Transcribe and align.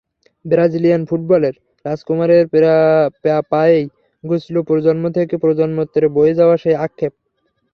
Brazilian 0.45 1.01
ফুটবলের 1.09 1.55
রাজকুমারের 1.85 2.43
পায়েই 3.51 3.85
ঘুচল 4.23 4.55
প্রজন্ম 4.69 5.03
থেকে 5.17 5.35
প্রজন্মান্তরে 5.43 6.07
বয়ে 6.15 6.37
যাওয়া 6.39 6.55
সেই 6.63 6.75
আক্ষেপ। 6.85 7.13